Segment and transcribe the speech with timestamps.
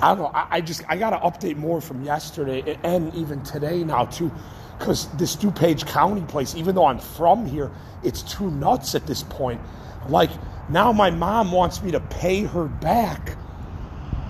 [0.00, 0.30] I don't know.
[0.34, 4.30] I, I just I got to update more from yesterday and even today now too,
[4.78, 7.70] because this DuPage County place, even though I'm from here,
[8.04, 9.60] it's too nuts at this point.
[10.08, 10.30] Like
[10.68, 13.36] now, my mom wants me to pay her back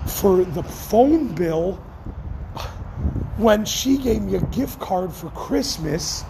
[0.07, 1.73] for the phone bill
[3.37, 6.23] when she gave me a gift card for Christmas,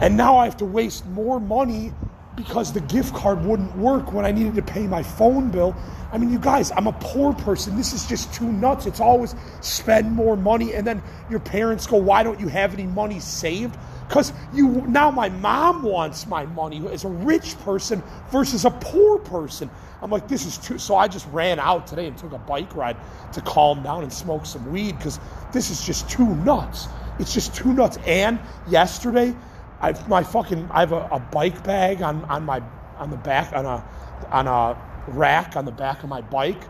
[0.00, 1.92] and now I have to waste more money
[2.38, 5.76] because the gift card wouldn't work when I needed to pay my phone bill.
[6.12, 7.76] I mean, you guys, I'm a poor person.
[7.76, 8.86] This is just too nuts.
[8.86, 12.86] It's always spend more money, and then your parents go, Why don't you have any
[12.86, 13.76] money saved?
[14.08, 19.18] Because you now my mom wants my money as a rich person versus a poor
[19.18, 19.68] person.
[20.00, 20.78] I'm like, this is too.
[20.78, 22.96] So I just ran out today and took a bike ride
[23.32, 25.18] to calm down and smoke some weed because
[25.52, 26.88] this is just too nuts.
[27.18, 27.98] It's just too nuts.
[28.06, 29.34] And yesterday,
[29.80, 32.62] I my fucking I have a, a bike bag on on my
[32.96, 33.84] on the back on a
[34.30, 34.76] on a
[35.08, 36.62] rack on the back of my bike.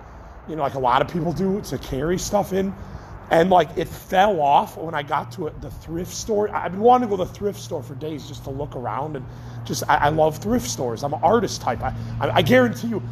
[0.49, 2.75] You know, like a lot of people do to carry stuff in.
[3.31, 6.49] And like it fell off when I got to the thrift store.
[6.55, 9.17] I've been wanting to go to the thrift store for days just to look around
[9.17, 9.27] and
[9.67, 11.05] just I, I love thrift stores.
[11.05, 11.83] I'm an artist type.
[11.83, 13.03] I, I, I guarantee you,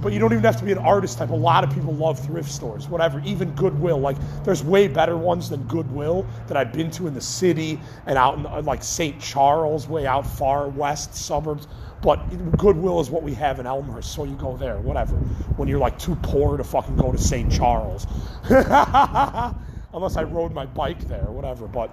[0.00, 1.30] but you don't even have to be an artist type.
[1.30, 3.98] A lot of people love thrift stores, whatever, even Goodwill.
[3.98, 8.16] Like, there's way better ones than Goodwill that I've been to in the city and
[8.16, 9.20] out in uh, like St.
[9.20, 11.66] Charles, way out far west suburbs.
[12.00, 12.16] But
[12.56, 15.16] Goodwill is what we have in Elmhurst, so you go there, whatever.
[15.56, 17.50] When you're like too poor to fucking go to St.
[17.50, 18.06] Charles,
[18.48, 21.66] unless I rode my bike there, whatever.
[21.66, 21.90] But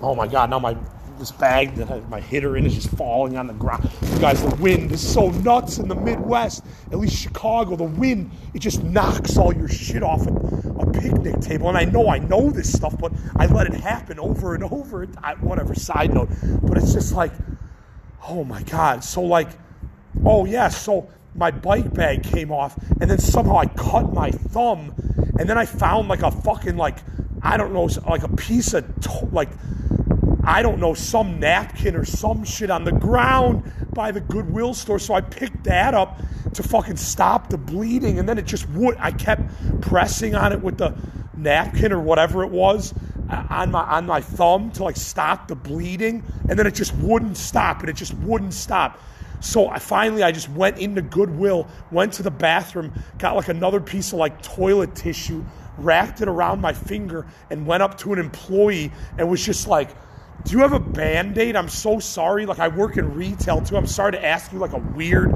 [0.00, 0.76] oh my god, now my
[1.18, 3.88] this bag that my hitter in is just falling on the ground.
[4.02, 5.94] You guys, the wind is so nuts in the
[6.32, 6.64] Midwest.
[6.90, 11.40] At least Chicago, the wind it just knocks all your shit off a, a picnic
[11.40, 11.68] table.
[11.68, 15.06] And I know I know this stuff, but I let it happen over and over.
[15.22, 15.74] I, whatever.
[15.74, 16.30] Side note,
[16.62, 17.32] but it's just like,
[18.28, 19.04] oh my god.
[19.04, 19.48] So like,
[20.24, 20.68] oh yeah.
[20.68, 24.94] So my bike bag came off, and then somehow I cut my thumb,
[25.38, 26.98] and then I found like a fucking like
[27.42, 29.50] I don't know like a piece of to- like
[30.44, 33.62] I don't know, some napkin or some shit on the ground
[33.94, 34.98] by the Goodwill store.
[34.98, 36.20] So I picked that up
[36.54, 38.18] to fucking stop the bleeding.
[38.18, 38.96] And then it just would.
[38.98, 39.42] I kept
[39.80, 40.94] pressing on it with the
[41.36, 42.94] napkin or whatever it was
[43.30, 46.24] uh, on my on my thumb to like stop the bleeding.
[46.48, 47.80] And then it just wouldn't stop.
[47.80, 48.98] And it just wouldn't stop.
[49.40, 53.80] So I finally I just went into Goodwill, went to the bathroom, got like another
[53.80, 55.44] piece of like toilet tissue,
[55.78, 59.90] wrapped it around my finger, and went up to an employee and was just like
[60.44, 61.56] do you have a band aid?
[61.56, 62.46] I'm so sorry.
[62.46, 63.76] Like, I work in retail too.
[63.76, 65.32] I'm sorry to ask you like a weird,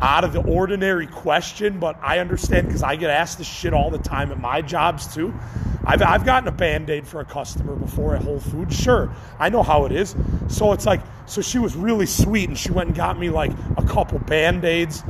[0.00, 3.90] out of the ordinary question, but I understand because I get asked this shit all
[3.90, 5.34] the time at my jobs too.
[5.86, 8.78] I've, I've gotten a band aid for a customer before at Whole Foods.
[8.78, 10.14] Sure, I know how it is.
[10.48, 13.52] So it's like, so she was really sweet and she went and got me like
[13.76, 15.02] a couple band aids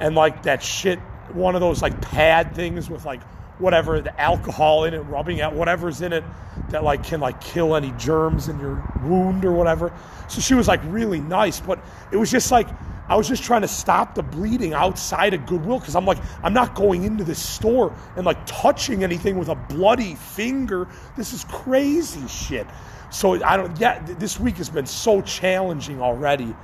[0.00, 0.98] and like that shit,
[1.32, 3.20] one of those like pad things with like
[3.60, 6.24] whatever the alcohol in it, rubbing out whatever's in it
[6.70, 9.92] that like can like kill any germs in your wound or whatever.
[10.28, 11.78] So she was like really nice, but
[12.10, 12.68] it was just like
[13.08, 16.54] I was just trying to stop the bleeding outside of Goodwill because I'm like I'm
[16.54, 20.88] not going into this store and like touching anything with a bloody finger.
[21.16, 22.66] This is crazy shit.
[23.10, 23.78] So I don't.
[23.78, 26.54] Yeah, this week has been so challenging already,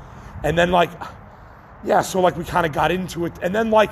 [0.45, 0.91] and then like,
[1.85, 2.03] yeah.
[2.03, 3.91] So like we kind of got into it, and then like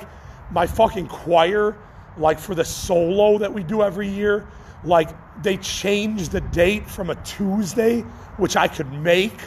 [0.51, 1.75] my fucking choir
[2.17, 4.47] like for the solo that we do every year,
[4.83, 5.09] like
[5.43, 8.01] they changed the date from a Tuesday,
[8.37, 9.37] which I could make,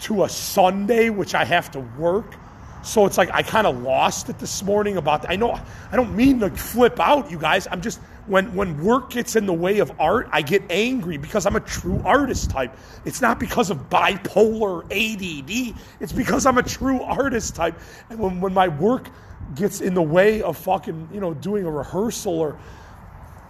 [0.00, 2.34] to a Sunday, which I have to work.
[2.82, 5.30] So it's like I kind of lost it this morning about.
[5.30, 7.68] I know I don't mean to flip out, you guys.
[7.70, 11.46] I'm just when when work gets in the way of art, I get angry because
[11.46, 12.76] I'm a true artist type.
[13.04, 15.76] It's not because of bipolar ADD.
[16.00, 17.78] It's because I'm a true artist type.
[18.10, 19.08] And when when my work
[19.54, 22.58] gets in the way of fucking, you know, doing a rehearsal or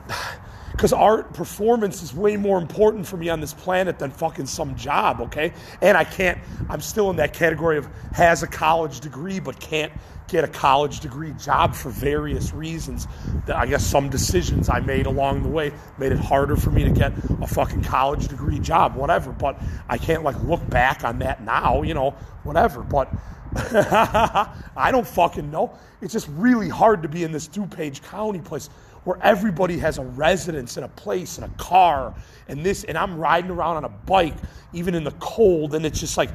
[0.72, 4.74] because art performance is way more important for me on this planet than fucking some
[4.74, 5.52] job, okay?
[5.80, 9.92] And I can't, I'm still in that category of has a college degree but can't
[10.32, 13.06] get a college degree job for various reasons.
[13.46, 16.84] That I guess some decisions I made along the way made it harder for me
[16.84, 17.12] to get
[17.42, 19.30] a fucking college degree job, whatever.
[19.30, 22.12] But I can't like look back on that now, you know,
[22.44, 22.82] whatever.
[22.82, 23.12] But
[24.76, 25.78] I don't fucking know.
[26.00, 28.68] It's just really hard to be in this DuPage County place
[29.04, 32.14] where everybody has a residence and a place and a car
[32.48, 34.34] and this, and I'm riding around on a bike
[34.72, 36.30] even in the cold, and it's just like,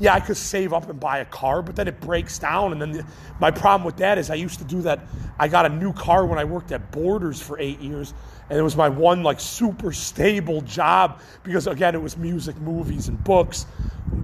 [0.00, 2.72] yeah, I could save up and buy a car, but then it breaks down.
[2.72, 3.06] And then the,
[3.38, 5.00] my problem with that is I used to do that.
[5.38, 8.14] I got a new car when I worked at Borders for eight years,
[8.50, 13.08] and it was my one like super stable job because again, it was music, movies,
[13.08, 13.66] and books.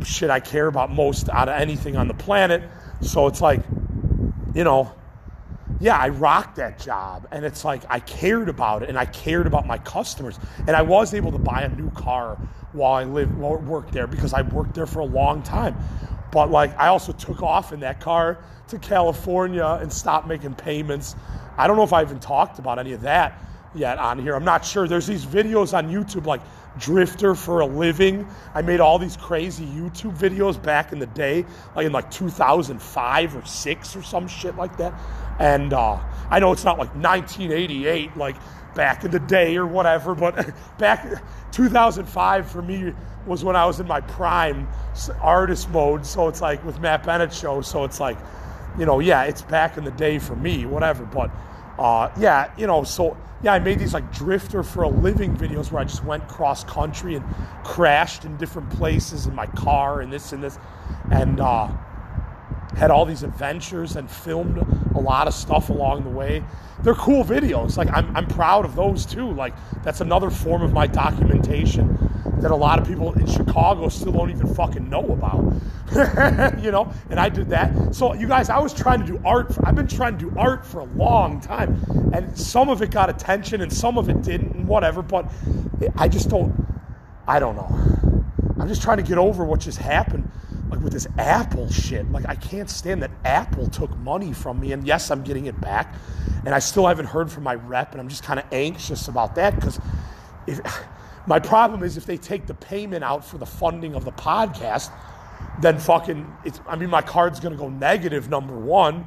[0.04, 2.62] Shit, I care about most out of anything on the planet.
[3.00, 3.60] So it's like,
[4.54, 4.92] you know,
[5.80, 7.26] yeah, I rocked that job.
[7.30, 10.38] And it's like I cared about it and I cared about my customers.
[10.66, 12.36] And I was able to buy a new car
[12.72, 15.76] while I lived, worked there because I worked there for a long time.
[16.30, 18.38] But like I also took off in that car
[18.68, 21.16] to California and stopped making payments.
[21.56, 23.40] I don't know if I even talked about any of that
[23.74, 24.34] yet on here.
[24.34, 24.86] I'm not sure.
[24.86, 26.40] There's these videos on YouTube like
[26.78, 28.26] drifter for a living.
[28.54, 31.44] I made all these crazy YouTube videos back in the day,
[31.74, 34.92] like in like 2005 or 6 or some shit like that.
[35.38, 35.98] And uh,
[36.30, 38.36] I know it's not like 1988, like
[38.74, 41.22] back in the day or whatever, but back
[41.52, 42.92] 2005 for me
[43.26, 44.68] was when I was in my prime
[45.20, 46.06] artist mode.
[46.06, 47.60] So it's like with Matt Bennett show.
[47.60, 48.18] So it's like,
[48.78, 51.04] you know, yeah, it's back in the day for me, whatever.
[51.04, 51.30] But
[51.78, 55.70] uh, yeah, you know, so yeah, I made these like drifter for a living videos
[55.70, 57.24] where I just went cross country and
[57.64, 60.58] crashed in different places in my car and this and this,
[61.10, 61.68] and uh,
[62.76, 64.58] had all these adventures and filmed
[64.94, 66.42] a lot of stuff along the way.
[66.82, 67.76] They're cool videos.
[67.76, 69.30] Like I'm, I'm proud of those too.
[69.32, 71.96] Like that's another form of my documentation
[72.40, 75.54] that a lot of people in Chicago still don't even fucking know about.
[76.62, 77.94] you know, and I did that.
[77.94, 79.54] So you guys, I was trying to do art.
[79.54, 81.82] For, I've been trying to do art for a long time,
[82.12, 85.02] and some of it got attention and some of it didn't, and whatever.
[85.02, 85.30] But
[85.96, 86.54] I just don't.
[87.26, 87.68] I don't know.
[88.60, 90.30] I'm just trying to get over what just happened
[90.70, 92.10] like with this Apple shit.
[92.10, 95.60] Like I can't stand that Apple took money from me, and yes, I'm getting it
[95.60, 95.94] back,
[96.44, 99.34] and I still haven't heard from my rep, and I'm just kind of anxious about
[99.36, 99.80] that because
[100.46, 100.60] if
[101.26, 104.90] my problem is if they take the payment out for the funding of the podcast,
[105.60, 106.60] then fucking it's.
[106.66, 108.28] I mean, my card's gonna go negative.
[108.28, 109.06] Number one.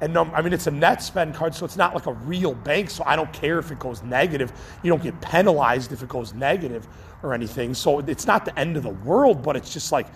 [0.00, 2.88] And num- I mean, it's a Netspend card, so it's not like a real bank.
[2.88, 4.52] So I don't care if it goes negative.
[4.84, 6.86] You don't get penalized if it goes negative
[7.24, 7.74] or anything.
[7.74, 10.06] So it's not the end of the world, but it's just like,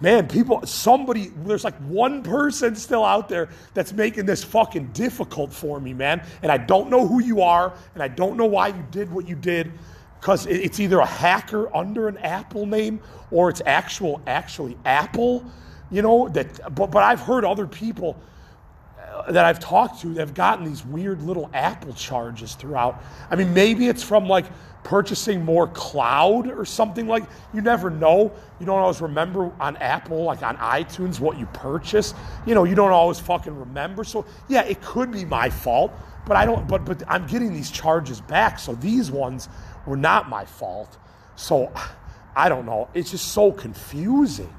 [0.00, 5.52] man, people, somebody, there's like one person still out there that's making this fucking difficult
[5.52, 6.22] for me, man.
[6.42, 9.26] And I don't know who you are, and I don't know why you did what
[9.26, 9.72] you did,
[10.20, 15.44] because it's either a hacker under an Apple name or it's actual, actually Apple,
[15.90, 16.28] you know.
[16.28, 18.20] That, but, but I've heard other people
[18.98, 23.02] uh, that I've talked to that have gotten these weird little Apple charges throughout.
[23.30, 24.46] I mean, maybe it's from like
[24.86, 30.22] purchasing more cloud or something like you never know you don't always remember on apple
[30.22, 32.14] like on itunes what you purchase
[32.46, 35.92] you know you don't always fucking remember so yeah it could be my fault
[36.24, 39.48] but i don't but but i'm getting these charges back so these ones
[39.86, 40.98] were not my fault.
[41.36, 41.72] So
[42.34, 42.88] i don't know.
[42.92, 44.52] It's just so confusing.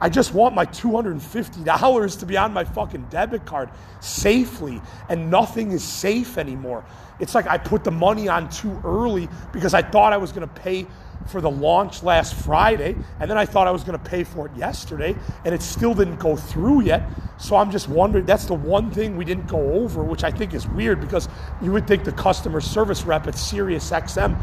[0.00, 3.68] I just want my $250 to be on my fucking debit card
[4.00, 4.80] safely,
[5.10, 6.86] and nothing is safe anymore.
[7.18, 10.48] It's like I put the money on too early because I thought I was going
[10.48, 10.86] to pay
[11.26, 14.46] for the launch last Friday, and then I thought I was going to pay for
[14.46, 15.14] it yesterday,
[15.44, 17.02] and it still didn't go through yet.
[17.38, 18.26] So I'm just wondering.
[18.26, 21.28] That's the one thing we didn't go over, which I think is weird because
[21.62, 24.38] you would think the customer service rep at SiriusXM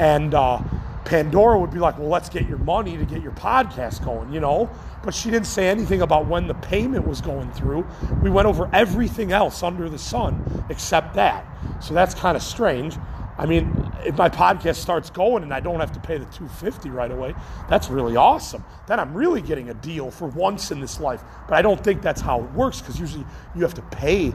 [0.00, 0.60] and uh,
[1.04, 4.40] Pandora would be like, "Well, let's get your money to get your podcast going," you
[4.40, 4.70] know
[5.02, 7.86] but she didn't say anything about when the payment was going through.
[8.22, 11.44] We went over everything else under the sun except that.
[11.80, 12.96] So that's kind of strange.
[13.42, 16.90] I mean, if my podcast starts going and I don't have to pay the 250
[16.90, 17.34] right away,
[17.68, 18.64] that's really awesome.
[18.86, 21.24] Then I'm really getting a deal for once in this life.
[21.48, 24.32] But I don't think that's how it works because usually you have to pay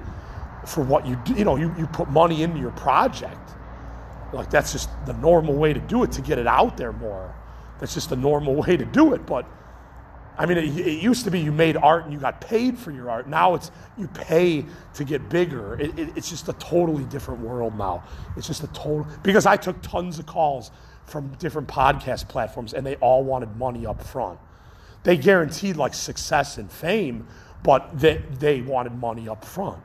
[0.65, 1.35] for what you do.
[1.35, 3.51] You know, you, you put money into your project.
[4.33, 7.33] Like that's just the normal way to do it to get it out there more.
[7.79, 9.25] That's just the normal way to do it.
[9.25, 9.49] But
[10.37, 12.91] I mean, it, it, used to be you made art and you got paid for
[12.91, 13.27] your art.
[13.27, 15.79] Now it's you pay to get bigger.
[15.79, 18.03] It, it, it's just a totally different world now.
[18.35, 20.69] It's just a total because I took tons of calls
[21.05, 24.39] from different podcast platforms and they all wanted money up front.
[25.03, 27.27] They guaranteed like success and fame,
[27.63, 29.81] but they, they wanted money up front.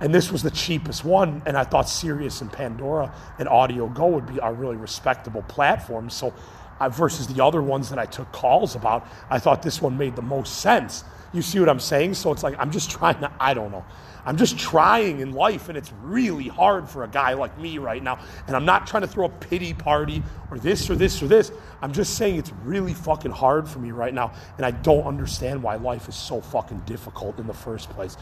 [0.00, 4.08] And this was the cheapest one, and I thought Sirius and Pandora and Audio Go
[4.08, 6.12] would be our really respectable platforms.
[6.12, 6.34] So
[6.82, 10.16] uh, versus the other ones that I took calls about, I thought this one made
[10.16, 11.04] the most sense.
[11.32, 12.14] You see what I'm saying?
[12.14, 13.84] So it's like, I'm just trying to, I don't know.
[14.24, 18.02] I'm just trying in life, and it's really hard for a guy like me right
[18.02, 18.20] now.
[18.46, 21.50] And I'm not trying to throw a pity party or this or this or this.
[21.80, 24.32] I'm just saying it's really fucking hard for me right now.
[24.58, 28.16] And I don't understand why life is so fucking difficult in the first place.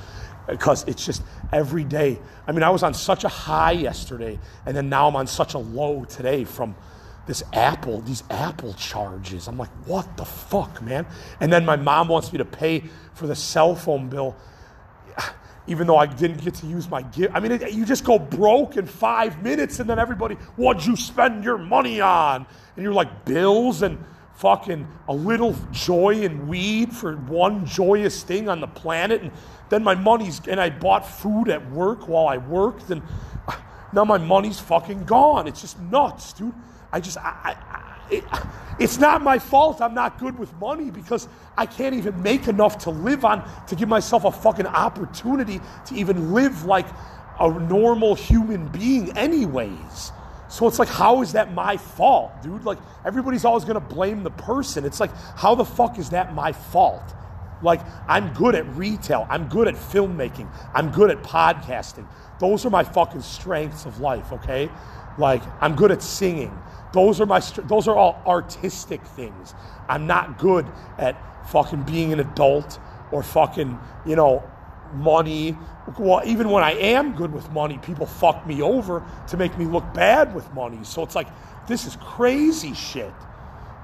[0.49, 2.19] Because it's just every day.
[2.47, 5.52] I mean, I was on such a high yesterday, and then now I'm on such
[5.52, 6.75] a low today from
[7.27, 9.47] this Apple, these Apple charges.
[9.47, 11.07] I'm like, what the fuck, man?
[11.41, 12.85] And then my mom wants me to pay
[13.15, 14.37] for the cell phone bill,
[15.67, 17.33] even though I didn't get to use my gift.
[17.35, 20.97] I mean, it, you just go broke in five minutes, and then everybody, what'd you
[20.97, 22.47] spend your money on?
[22.77, 24.03] And you're like, bills and
[24.37, 29.31] fucking a little joy and weed for one joyous thing on the planet, and
[29.69, 33.03] then my money's and I bought food at work while I worked, and
[33.92, 35.47] now my money's fucking gone.
[35.47, 36.54] It's just nuts, dude.
[36.92, 38.25] I just I, I it,
[38.80, 42.78] it's not my fault I'm not good with money because I can't even make enough
[42.78, 46.87] to live on to give myself a fucking opportunity to even live like
[47.40, 50.12] a normal human being, anyways.
[50.49, 52.64] So it's like, how is that my fault, dude?
[52.64, 54.85] Like, everybody's always gonna blame the person.
[54.85, 57.14] It's like, how the fuck is that my fault?
[57.62, 62.07] Like, I'm good at retail, I'm good at filmmaking, I'm good at podcasting.
[62.38, 64.71] Those are my fucking strengths of life, okay?
[65.19, 66.57] Like, I'm good at singing.
[66.93, 69.55] Those are my those are all artistic things.
[69.88, 70.67] I'm not good
[70.99, 71.17] at
[71.50, 72.81] fucking being an adult
[73.12, 74.43] or fucking, you know,
[74.95, 75.57] money.
[75.99, 79.67] Well, even when I am good with money, people fuck me over to make me
[79.67, 80.83] look bad with money.
[80.83, 81.29] So it's like
[81.69, 83.12] this is crazy shit.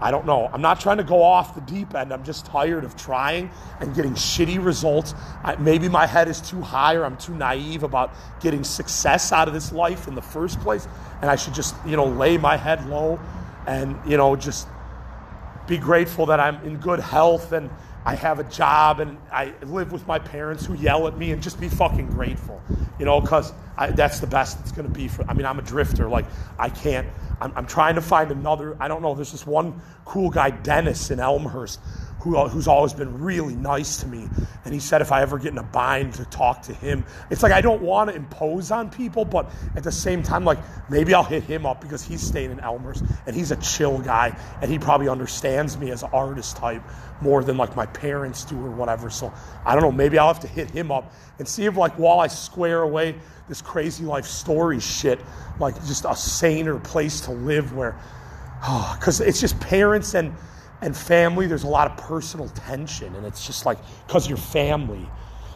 [0.00, 0.50] I don't know.
[0.53, 2.12] I'm not trying to go off the deep end.
[2.12, 3.50] I'm just tired of trying
[3.81, 5.15] and getting shitty results.
[5.43, 9.49] I, maybe my head is too high or I'm too naive about getting success out
[9.49, 10.87] of this life in the first place.
[11.23, 13.19] And I should just, you know, lay my head low
[13.67, 14.69] and, you know, just
[15.67, 17.71] be grateful that I'm in good health and
[18.06, 21.42] I have a job and I live with my parents who yell at me and
[21.42, 22.62] just be fucking grateful,
[23.00, 23.52] you know, because
[23.96, 25.28] that's the best it's going to be for.
[25.28, 26.08] I mean, I'm a drifter.
[26.08, 26.25] Like,
[26.56, 27.08] I can't,
[27.40, 31.10] I'm, I'm trying to find another, I don't know, there's this one cool guy, Dennis
[31.10, 31.80] in Elmhurst,
[32.26, 34.28] who, who's always been really nice to me.
[34.64, 37.42] And he said if I ever get in a bind to talk to him, it's
[37.42, 40.59] like I don't want to impose on people, but at the same time, like
[40.90, 44.37] maybe I'll hit him up because he's staying in Elmhurst and he's a chill guy
[44.61, 46.83] and he probably understands me as an artist type
[47.21, 49.09] more than like my parents do or whatever.
[49.09, 49.33] So
[49.64, 52.18] I don't know, maybe I'll have to hit him up and see if like while
[52.18, 53.14] I square away
[53.49, 55.21] this crazy life story shit,
[55.61, 57.92] like just a saner place to live where,
[58.97, 60.35] because oh, it's just parents and
[60.83, 65.09] and family, there's a lot of personal tension, and it's just like because you're family.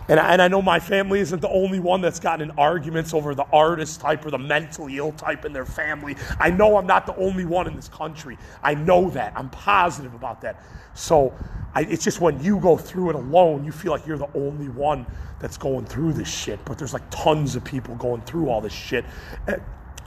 [0.09, 3.15] And I, and I know my family isn't the only one that's gotten in arguments
[3.15, 6.17] over the artist type or the mentally ill type in their family.
[6.41, 8.37] I know I'm not the only one in this country.
[8.61, 9.33] I know that.
[9.37, 10.65] I'm positive about that.
[10.95, 11.33] So
[11.77, 14.69] I, it's just when you go through it alone, you feel like you're the only
[14.69, 15.07] one
[15.39, 16.59] that's going through this shit.
[16.65, 19.05] But there's like tons of people going through all this shit.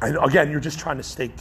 [0.02, 1.32] And again, you're just trying to stay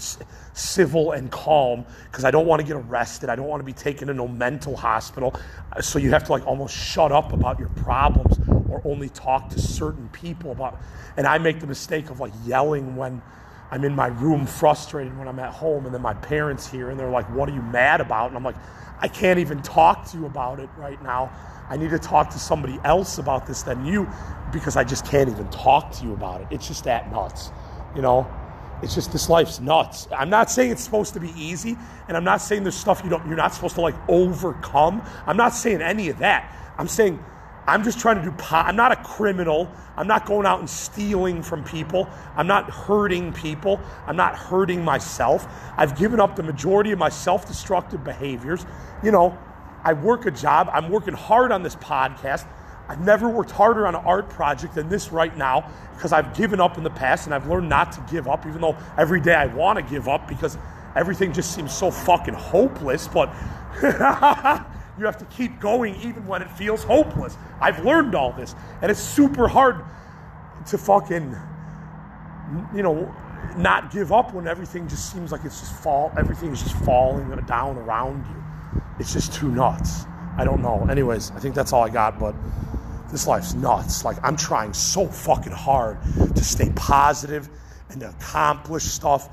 [0.55, 3.29] civil and calm because I don't want to get arrested.
[3.29, 5.35] I don't want to be taken to no mental hospital.
[5.81, 8.39] So you have to like almost shut up about your problems
[8.71, 10.79] or only talk to certain people about.
[11.17, 13.21] And I make the mistake of like yelling when
[13.71, 17.01] I'm in my room, frustrated when I'm at home, and then my parents here and
[17.01, 18.57] they're like, "What are you mad about?" And I'm like,
[19.01, 21.31] "I can't even talk to you about it right now.
[21.71, 24.07] I need to talk to somebody else about this than you
[24.53, 26.49] because I just can't even talk to you about it.
[26.51, 27.51] It's just that nuts,
[27.97, 28.27] you know."
[28.83, 30.09] It's just this life's nuts.
[30.17, 31.77] I'm not saying it's supposed to be easy,
[32.09, 35.03] and I'm not saying there's stuff you don't you're not supposed to like overcome.
[35.27, 36.55] I'm not saying any of that.
[36.79, 37.25] I'm saying
[37.67, 39.71] I'm just trying to do po- I'm not a criminal.
[39.97, 42.09] I'm not going out and stealing from people.
[42.35, 43.81] I'm not hurting people.
[44.07, 45.47] I'm not hurting myself.
[45.77, 48.67] I've given up the majority of my self-destructive behaviors.
[49.05, 49.39] You know,
[49.85, 50.71] I work a job.
[50.73, 52.47] I'm working hard on this podcast.
[52.89, 56.61] I've never worked harder on an art project than this right now because I've given
[56.61, 59.35] up in the past and I've learned not to give up, even though every day
[59.35, 60.59] I want to give up because
[60.97, 63.09] everything just seems so fucking hopeless.
[63.09, 63.33] But
[63.83, 67.37] you have to keep going even when it feels hopeless.
[67.61, 69.85] I've learned all this, and it's super hard
[70.67, 71.37] to fucking,
[72.75, 73.15] you know,
[73.57, 76.13] not give up when everything just seems like it's just fall.
[76.17, 78.83] Everything is just falling down around you.
[78.99, 80.05] It's just too nuts.
[80.37, 80.87] I don't know.
[80.91, 82.35] Anyways, I think that's all I got, but
[83.11, 84.05] this life's nuts.
[84.05, 85.99] Like, I'm trying so fucking hard
[86.35, 87.49] to stay positive
[87.91, 89.29] and to accomplish stuff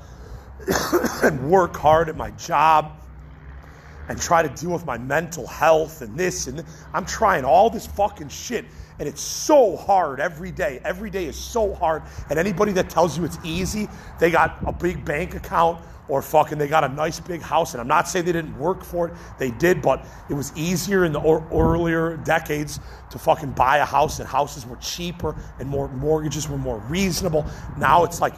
[1.22, 2.99] and work hard at my job
[4.10, 6.84] and try to deal with my mental health and this and this.
[6.92, 8.64] I'm trying all this fucking shit
[8.98, 10.80] and it's so hard every day.
[10.84, 12.02] Every day is so hard.
[12.28, 13.88] And anybody that tells you it's easy,
[14.18, 17.72] they got a big bank account or fucking they got a nice big house.
[17.72, 21.04] And I'm not saying they didn't work for it, they did, but it was easier
[21.04, 25.68] in the or- earlier decades to fucking buy a house, and houses were cheaper and
[25.68, 27.46] more mortgages were more reasonable.
[27.78, 28.34] Now it's like,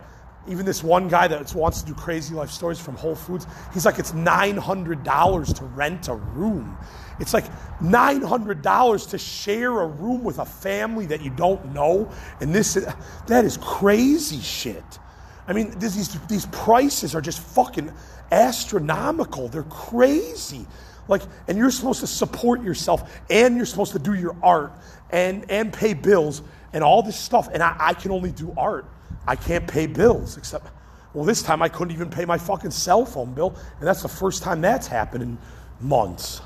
[0.48, 3.86] even this one guy that wants to do crazy life stories from Whole Foods, he's
[3.86, 6.76] like, it's $900 to rent a room.
[7.20, 7.44] It's like
[7.80, 12.10] $900 to share a room with a family that you don't know.
[12.40, 12.74] And this,
[13.26, 14.84] that is crazy shit.
[15.46, 17.92] I mean, these, these prices are just fucking
[18.30, 19.48] astronomical.
[19.48, 20.66] They're crazy.
[21.08, 24.72] Like, and you're supposed to support yourself and you're supposed to do your art
[25.10, 27.48] and, and pay bills and all this stuff.
[27.52, 28.86] And I, I can only do art.
[29.26, 30.66] I can't pay bills except,
[31.14, 33.54] well, this time I couldn't even pay my fucking cell phone bill.
[33.78, 35.38] And that's the first time that's happened in
[35.80, 36.42] months,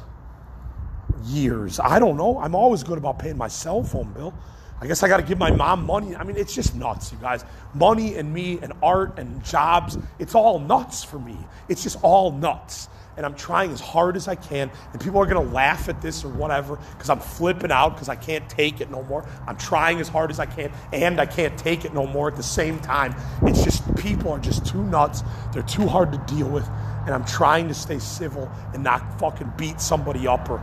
[1.25, 1.81] years.
[1.81, 2.39] I don't know.
[2.39, 4.35] I'm always good about paying my cell phone bill.
[4.81, 6.15] I guess I got to give my mom money.
[6.15, 7.45] I mean, it's just nuts, you guys.
[7.73, 11.39] Money and me and art and jobs, it's all nuts for me.
[11.69, 12.89] It's just all nuts.
[13.17, 14.71] And I'm trying as hard as I can.
[14.93, 18.09] And people are going to laugh at this or whatever because I'm flipping out because
[18.09, 19.27] I can't take it no more.
[19.47, 22.37] I'm trying as hard as I can and I can't take it no more at
[22.37, 23.15] the same time.
[23.43, 25.23] It's just people are just too nuts.
[25.53, 26.69] They're too hard to deal with.
[27.07, 30.61] And I'm trying to stay civil and not fucking beat somebody up or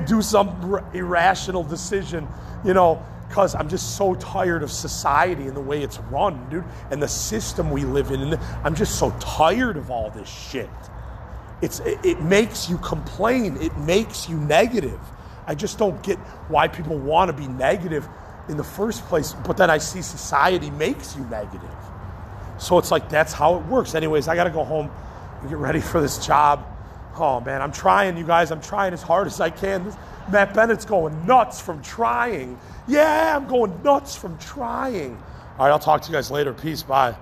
[0.06, 2.28] do some irrational decision,
[2.64, 6.64] you know because I'm just so tired of society and the way it's run, dude,
[6.90, 8.20] and the system we live in.
[8.22, 10.70] And I'm just so tired of all this shit.
[11.62, 15.00] It's, it, it makes you complain, it makes you negative.
[15.46, 18.06] I just don't get why people want to be negative
[18.48, 21.70] in the first place, but then I see society makes you negative.
[22.58, 23.94] So it's like that's how it works.
[23.94, 24.90] Anyways, I got to go home
[25.40, 26.64] and get ready for this job.
[27.16, 28.50] Oh man, I'm trying, you guys.
[28.50, 29.84] I'm trying as hard as I can.
[29.84, 29.96] This,
[30.30, 32.58] Matt Bennett's going nuts from trying.
[32.88, 35.16] Yeah, I'm going nuts from trying.
[35.58, 36.52] All right, I'll talk to you guys later.
[36.52, 36.82] Peace.
[36.82, 37.14] Bye.